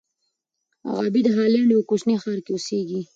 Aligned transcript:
غابي 0.95 1.21
د 1.23 1.27
هالنډ 1.37 1.69
یوه 1.73 1.85
کوچني 1.89 2.15
ښار 2.21 2.39
کې 2.45 2.51
اوسېږي. 2.53 3.01